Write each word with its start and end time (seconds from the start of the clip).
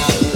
Bye. 0.00 0.29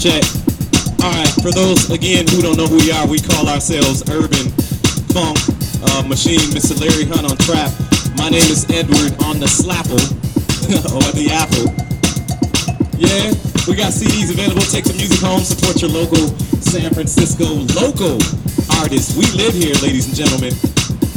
Check. 0.00 0.24
All 1.04 1.12
right, 1.12 1.28
for 1.44 1.52
those 1.52 1.92
again 1.92 2.24
who 2.32 2.40
don't 2.40 2.56
know 2.56 2.64
who 2.64 2.80
we 2.80 2.88
are, 2.88 3.04
we 3.04 3.20
call 3.20 3.44
ourselves 3.52 4.00
Urban 4.08 4.48
Funk 5.12 5.36
uh, 5.84 6.00
Machine. 6.08 6.40
Mr. 6.56 6.72
Larry 6.80 7.04
Hunt 7.04 7.28
on 7.28 7.36
trap. 7.44 7.68
My 8.16 8.32
name 8.32 8.48
is 8.48 8.64
Edward 8.72 9.12
on 9.28 9.36
the 9.36 9.44
Slapple 9.44 10.00
or 10.96 11.04
the 11.12 11.28
Apple. 11.28 11.68
Yeah, 12.96 13.28
we 13.68 13.76
got 13.76 13.92
CDs 13.92 14.32
available. 14.32 14.64
Take 14.72 14.88
some 14.88 14.96
music 14.96 15.20
home. 15.20 15.44
Support 15.44 15.84
your 15.84 15.92
local 15.92 16.32
San 16.64 16.88
Francisco 16.96 17.60
local 17.76 18.16
artists. 18.80 19.12
We 19.12 19.28
live 19.36 19.52
here, 19.52 19.76
ladies 19.84 20.08
and 20.08 20.16
gentlemen. 20.16 20.56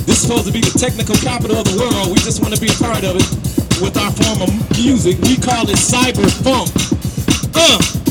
This 0.03 0.19
is 0.19 0.27
supposed 0.27 0.43
to 0.43 0.51
be 0.51 0.59
the 0.59 0.75
technical 0.75 1.15
capital 1.23 1.55
of 1.55 1.71
the 1.71 1.79
world. 1.79 2.11
We 2.11 2.19
just 2.19 2.43
want 2.43 2.51
to 2.51 2.59
be 2.59 2.67
a 2.67 2.75
part 2.83 3.07
of 3.07 3.15
it 3.15 3.27
with 3.79 3.95
our 3.95 4.11
form 4.11 4.43
of 4.43 4.51
music. 4.75 5.23
We 5.23 5.39
call 5.39 5.71
it 5.71 5.79
cyber 5.79 6.27
funk. 6.43 6.67
Uh. 7.55 8.02